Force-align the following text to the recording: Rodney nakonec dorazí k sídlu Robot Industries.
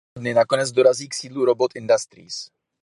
Rodney 0.15 0.33
nakonec 0.33 0.71
dorazí 0.71 1.09
k 1.09 1.13
sídlu 1.13 1.45
Robot 1.45 1.75
Industries. 1.75 2.49